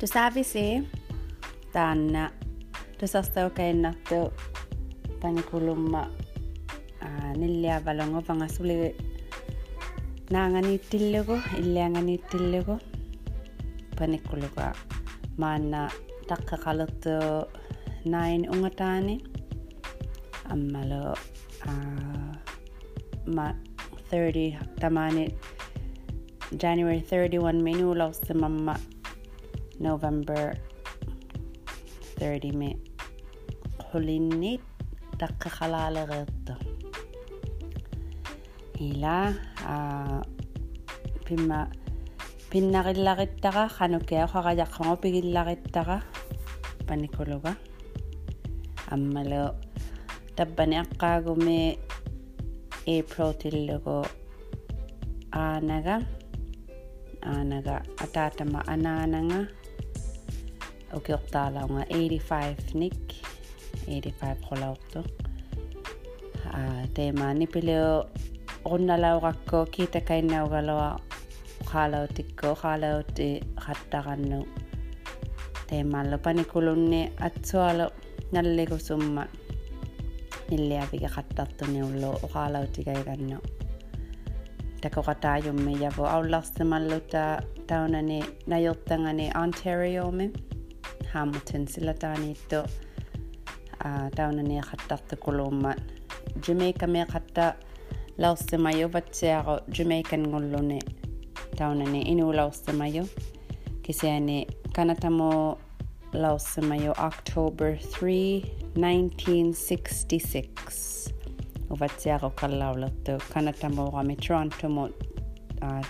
[0.00, 0.82] Tu savisi ¿eh?
[1.72, 2.32] tämän, ah,
[2.98, 4.32] tu sasta okennattu
[5.20, 6.06] tämän kulumma
[7.00, 8.96] ah, neljä valongo vangasuli
[10.30, 12.78] naanganiittillugu illianganiittillugu
[13.98, 14.76] panikkuluga ah,
[15.36, 15.88] maanna
[16.28, 17.10] taqqaqalertu
[18.04, 19.24] nain ungataani
[20.52, 21.14] ammalo
[23.34, 23.54] ma
[24.10, 25.38] 30 tamani
[26.62, 28.74] January 31 minu lausimamma
[29.80, 30.56] November
[32.18, 32.76] 30
[33.92, 34.60] Hulinit
[35.20, 36.54] dakkakalalagattu.
[38.80, 39.32] Ila
[41.24, 41.66] pimma
[42.50, 45.96] pinnarillagittaga hanukea qarajaqqugu pigillagittaga
[46.86, 47.52] panikuluga
[48.94, 49.56] ammalo
[50.36, 51.58] tabbani aqqaagumi
[52.86, 53.98] April tillugu
[55.32, 55.96] aanaga
[57.34, 59.40] anaga atatama anananga
[60.98, 63.00] ukiortaalaunga 85 nik
[63.86, 65.00] 85 qolaorto
[66.94, 67.92] tema nipileo
[68.68, 70.90] qunnalauqakko kiitakainnaugaloa
[71.70, 73.28] qaalautikko qaalauti
[73.64, 74.40] qattaqannu
[75.68, 77.86] teemallo panikulunni atsualo
[78.32, 79.24] nallikusumma.
[80.54, 83.38] Illiapiga qattartuniullu uqaalautigaigannu
[84.90, 90.32] takarataajumme ja vo aullastimalluta taunani najurtangani Ontarioomi
[91.12, 92.56] haamutin sillä taaniittu
[94.16, 95.76] taunani qattartukuluummat
[96.48, 97.54] Jamaica me qatta
[98.18, 100.78] laussimajuvatsiaru Jamaican ngulluni
[101.56, 102.04] taunani
[102.94, 103.04] jo,
[103.82, 105.58] kisiani kanatamo
[106.12, 108.42] laussimayu October 3
[108.74, 111.05] 1966
[111.73, 114.83] uvatsiaqu kallaulertu kanatamuuqami Torontomu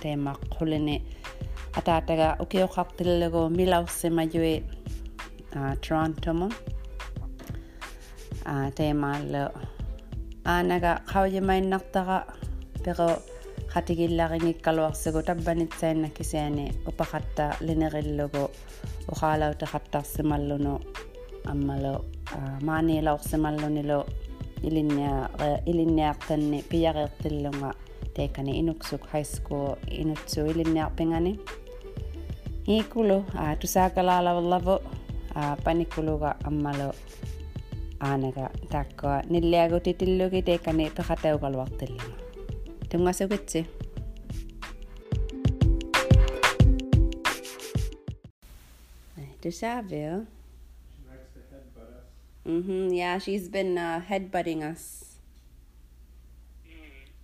[0.02, 0.96] teema qulini
[1.80, 4.56] ataataga ukioqartillugu milaussimayui
[5.88, 6.50] Torontomu
[8.76, 9.44] teemaallu
[10.54, 12.18] aanaga qauyimainnertaqa
[12.84, 13.08] pero
[13.74, 18.44] qatigillariнгиккалуарсигу таббанитсаинна кисиани упақатта линериллугу
[19.12, 20.74] уқаалаутеқаттарсималлуну
[21.52, 21.94] аммалу
[22.68, 24.00] маанилаорсималлунилу
[25.67, 27.73] ilinneartanni piyareertillunga
[28.15, 31.41] teekani inuksuk high school inutsu ilinneapingani
[32.69, 33.25] iikulu uh,
[33.59, 36.91] tusaakalaalavallavu uh, panikuluga ammalu
[38.01, 42.17] aanaga taakko nilliagutitillugi teekani tukatauqaluartillunga
[42.91, 43.67] tungasukitsi
[49.41, 50.36] tusaavio
[52.47, 52.95] Mm-hmm.
[52.95, 55.19] Yeah, she's been uh, headbutting us.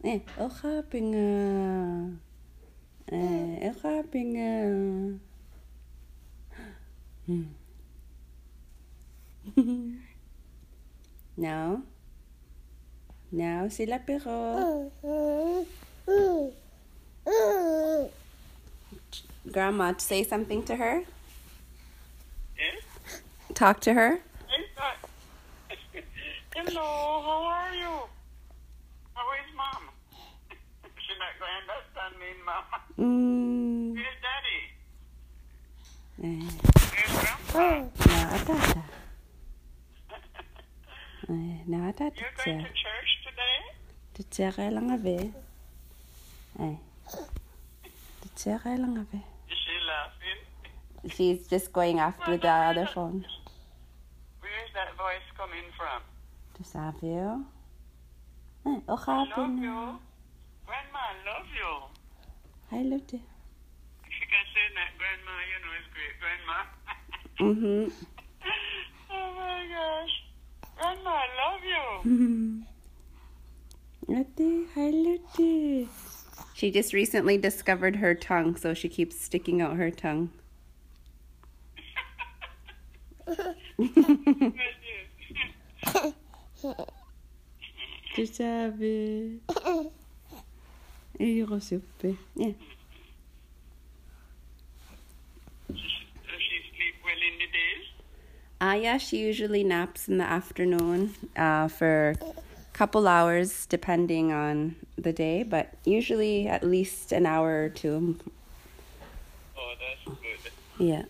[0.03, 2.19] Eh, okhapinga.
[3.06, 5.21] Eh, okhapinga.
[11.37, 11.82] now.
[13.31, 14.91] Now, sila pero.
[19.47, 21.05] Grandma, say something to her.
[22.59, 22.82] Yes?
[23.55, 24.19] Talk to her.
[26.65, 27.95] Hello, how are you?
[29.15, 29.83] How is mom?
[31.03, 32.78] She's not going to understand me, mama.
[33.03, 33.95] Mm.
[33.99, 34.61] Where's daddy?
[36.23, 36.47] Eh,
[36.95, 37.91] Where's grandpa?
[38.06, 38.83] na atata.
[41.33, 42.69] Eh, na atata You're going tse.
[42.69, 43.59] to church today?
[44.31, 45.19] Tse lang ave.
[46.62, 46.77] Eh.
[48.37, 49.19] Tse lang ave.
[49.50, 50.41] Is she laughing?
[51.11, 53.27] She's just going after the other phone.
[54.41, 56.03] Where is that voice coming from?
[56.62, 57.45] To Savio.
[58.67, 59.99] Eh, I love you.
[60.67, 61.73] Grandma, I love you.
[62.70, 63.17] Hi, Luti.
[63.17, 66.59] If you can say that, grandma, you know it's great, grandma.
[67.41, 67.85] Mm-hmm.
[69.11, 70.14] oh my gosh.
[70.76, 72.65] Grandma, I love you.
[74.06, 75.88] Luti, hi, Luti.
[76.55, 80.31] She just recently discovered her tongue, so she keeps sticking out her tongue.
[88.14, 89.38] Tu savais.
[91.19, 91.81] Il reçoit.
[92.37, 92.53] Yeah.
[95.69, 95.79] Does
[96.38, 97.87] she sleep well in the days?
[98.61, 102.35] Uh, yeah, she usually naps in the afternoon uh, for a
[102.73, 108.19] couple hours, depending on the day, but usually at least an hour or two.
[109.56, 110.53] Oh, that's good.
[110.79, 111.05] Yeah.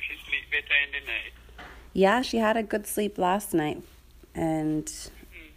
[0.00, 1.32] She sleep better in the night?
[1.92, 3.82] Yeah, she had a good sleep last night.
[4.38, 4.86] And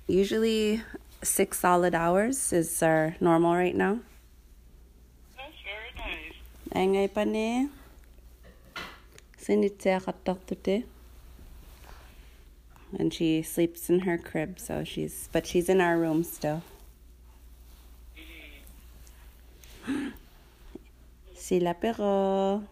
[0.08, 0.82] usually
[1.22, 4.00] six solid hours is our normal right now.
[5.38, 6.34] That's very nice.
[6.74, 7.70] Angay pa ni.
[9.38, 10.86] Sinitseqattaqtute.
[12.98, 16.64] And she sleeps in her crib, so she's but she's in our room still.
[19.88, 20.10] Mm-hmm.
[21.36, 22.64] Sila pero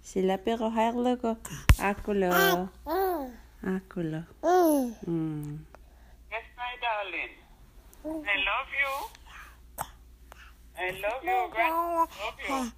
[0.00, 1.36] sila pero hairlugo.
[1.78, 2.32] Akulo.
[2.32, 2.68] Ah,
[3.62, 4.26] Akulo.
[5.06, 5.58] Mm.
[6.30, 7.30] Yes, my darling.
[8.02, 8.92] I love you.
[10.74, 11.70] I love you, grand.
[12.18, 12.74] Love you.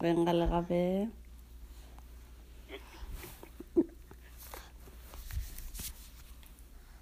[0.00, 1.12] Bengal kabe.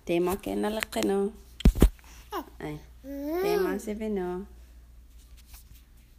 [0.05, 1.31] Tema nalakino.
[2.59, 2.81] Ay.
[3.43, 4.47] Tema se vino.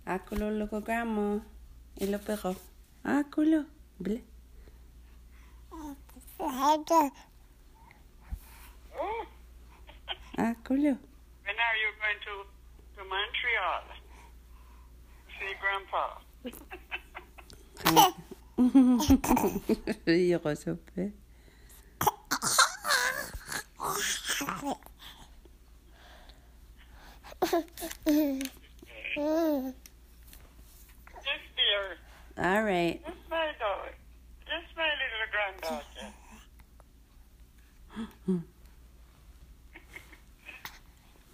[0.06, 0.80] Akulo logo
[1.99, 2.53] Et l'opéra.
[3.03, 3.63] Ah, couleur.
[3.99, 4.21] Bleu.
[10.38, 10.97] Ah, couleur.
[11.45, 12.33] When are you going to,
[12.95, 13.83] to Montreal?
[15.38, 16.21] See grandpa.
[17.83, 18.13] Ah.
[20.07, 20.39] Il.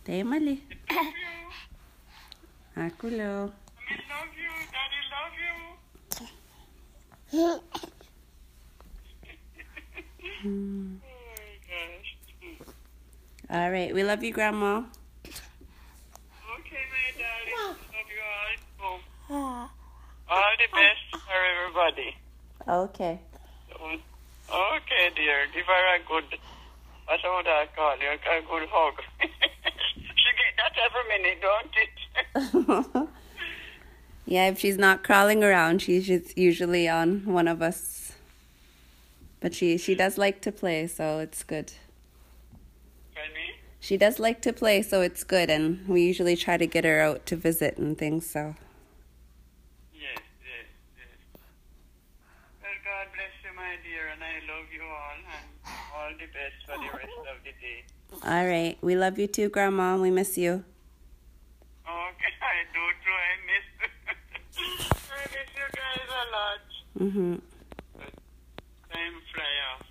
[0.04, 0.56] Tema li.
[0.90, 1.52] Love you.
[2.78, 3.52] Ah, Akulo.
[3.52, 4.54] I love you.
[4.72, 5.56] Daddy love you.
[7.34, 7.60] Oh,
[11.04, 12.12] my gosh.
[13.50, 13.92] All right.
[13.94, 14.84] We love you, grandma.
[16.56, 17.76] Okay, my darling.
[17.92, 18.56] Love you all.
[18.80, 19.00] Oh.
[19.30, 19.66] Ah.
[20.30, 22.10] All the best for everybody.
[22.68, 23.20] Okay.
[24.50, 25.48] Okay, dear.
[25.54, 26.40] Give her a good,
[27.08, 28.10] what would I call you?
[28.10, 29.02] A good hug.
[29.22, 29.28] she
[30.38, 31.76] get that every minute, don't
[33.04, 33.10] it?
[34.26, 38.14] yeah, if she's not crawling around, she's just usually on one of us.
[39.40, 41.74] But she she does like to play, so it's good.
[43.80, 47.00] She does like to play, so it's good, and we usually try to get her
[47.00, 48.30] out to visit and things.
[48.30, 48.56] So
[49.94, 50.68] Yes, yes,
[50.98, 51.08] yes.
[52.60, 55.17] Well, God bless you, my dear, and I love you all,
[56.08, 57.84] all the best for the rest of the day.
[58.24, 59.98] all right, we love you too, Grandma.
[59.98, 60.64] We miss you.
[61.84, 63.18] Okay, I do too.
[63.28, 63.66] I miss,
[65.12, 66.64] I miss you guys a lot.
[67.12, 67.42] Mhm.
[68.92, 69.86] Time fly off.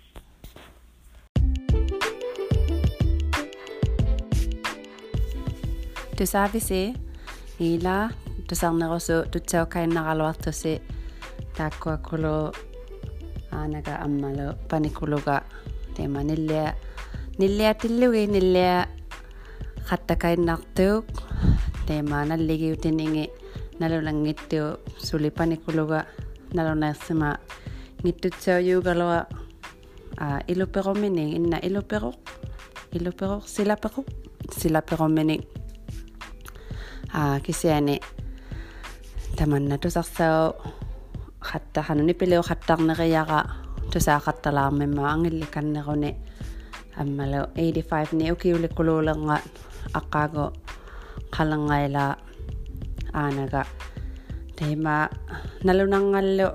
[6.17, 6.93] Tusavisi
[7.59, 8.09] ila
[8.47, 10.73] tusarnerusu tutsaukainaqaluartusi
[11.57, 12.35] taakkuakulu
[13.57, 16.75] aanaga ammalu panikuluga tema тема нилле
[17.39, 18.85] нилле атиллуги нилле
[19.87, 21.05] хаттакайнартуу
[21.87, 23.31] тема наллиги утининги
[23.79, 26.05] налулангитту сулипаникулуга
[26.53, 27.39] налунаассама
[28.03, 29.25] ниттутсаажуугалоа
[30.17, 32.13] а илуперомини инна илуперо
[32.91, 34.05] илуперо силаперо
[34.59, 35.47] силаперомини
[37.13, 38.01] а кисяни
[39.37, 40.53] таманнатусарсао
[41.39, 43.66] хатта хануни пилео хаттарнериара
[43.96, 46.16] qattarneriaqa tusaaqattalaarmimma angillikanneruni
[46.96, 49.36] аммалу 85 ни укиуликкулууленга
[49.98, 50.44] аққаагу
[51.34, 52.16] қалангаила
[53.12, 53.62] аанага
[54.56, 55.08] тейма
[55.64, 56.48] налунангаллу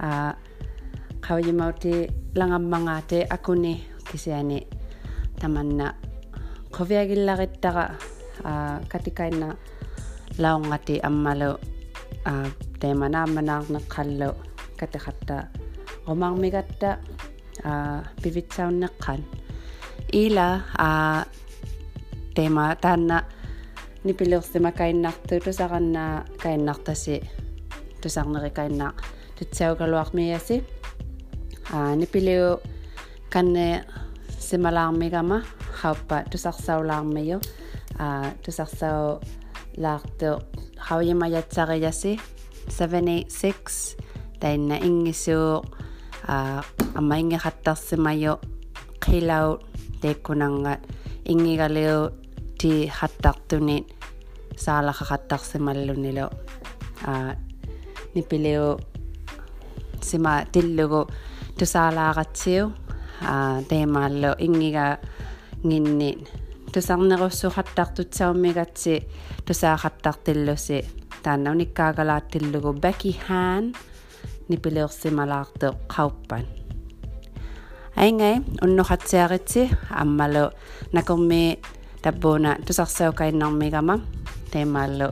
[0.00, 0.34] а
[1.20, 4.66] қавимаути лангаммангаати акуни кисиани
[5.40, 5.94] таманна
[6.72, 7.84] қовиагиллариттара
[8.44, 9.56] а катикаинна
[10.38, 11.58] лаонгати аммалу
[12.24, 12.32] а
[12.80, 14.34] тейма наамманаарнеққаллу
[14.78, 15.48] катеқатта
[16.05, 16.89] qumaqmigatta
[17.69, 19.21] aa pivitsaunneqqaan
[20.23, 21.25] ila aa
[22.35, 23.17] tema taanna
[24.03, 27.15] nipilersima kainnaartuutu sarannaa kainnaartasi
[28.01, 28.91] тусарнери каиннаа
[29.37, 30.57] тутсаугалуармиаси
[31.73, 32.59] аа нипилиу
[33.33, 33.67] канне
[34.39, 35.37] сималаармигама
[35.79, 37.37] хауппа тусарсаулаармио
[37.99, 39.21] аа тусарсау
[39.83, 40.29] лаарто
[40.77, 42.19] хавима ятсариаси
[42.69, 43.97] 76
[44.39, 45.63] тайна ингисуу
[46.26, 46.62] а
[46.94, 48.38] амма ингехаттарсимаю
[49.00, 49.60] қилау
[50.02, 50.78] тееккунанга
[51.24, 52.10] ингигалиу
[52.58, 53.86] ти хаттартуни
[54.56, 56.30] саалақақаттарсималлунилу
[57.06, 57.36] а
[58.14, 58.78] нипилиу
[60.02, 61.08] сима тиллугу
[61.58, 62.72] тусаалааратсиу
[63.22, 64.98] а теемааллу ингига
[65.64, 66.26] ngинни
[66.72, 69.02] тусарнеруссухаттартутсауммигатси
[69.46, 70.84] тусаахаттартиллуси
[71.22, 73.74] таанна униккаагалааттиллугу баки хаан
[74.48, 76.44] нипилеерсималаарте qauppan
[77.96, 80.44] Aingai unnuqatsiaqitsi ammalu
[80.92, 81.58] nakormi
[82.02, 83.94] tappuuna tusarsaukainnarmigama
[84.50, 85.08] teemaallu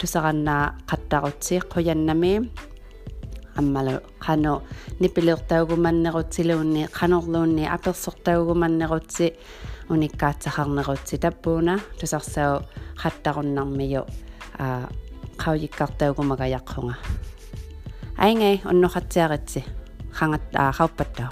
[0.00, 2.32] tusaqannaa qattaqutsi quyannami
[3.58, 4.60] аммалу қано
[5.00, 9.26] нипилертаугуманнерутсилуунни қанерлуунни аперсортаугуманнерутси
[9.90, 12.60] униккаатсахарнерутси таппууна тусарсау
[12.96, 14.04] хаттаруннармию
[14.58, 14.88] а
[15.38, 16.46] қауйиккартаугумага
[18.21, 19.65] aingei on nohat searetsi
[20.11, 20.41] hangat
[20.77, 21.29] hauppataa.